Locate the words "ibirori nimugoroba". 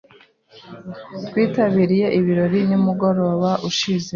2.19-3.51